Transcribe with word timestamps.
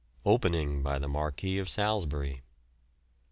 OPENING 0.25 0.81
BY 0.81 0.97
THE 0.97 1.07
MARQUIS 1.07 1.59
OF 1.61 1.69
SALISBURY. 1.69 2.41